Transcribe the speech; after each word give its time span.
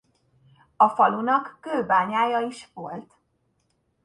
A 0.75 0.89
falunak 0.89 1.57
kőbányája 1.61 2.39
is 2.39 2.69
volt. 2.73 3.17